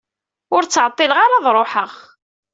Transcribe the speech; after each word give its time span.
Ur 0.55 0.63
ttɛeṭṭileɣ 0.65 1.17
ara 1.25 1.35
ad 1.39 1.47
ṛuḥeɣ. 1.57 1.91